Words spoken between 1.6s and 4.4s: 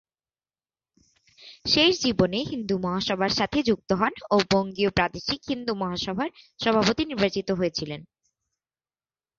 শেষ জীবনে হিন্দু মহাসভার সাথে যুক্ত হন ও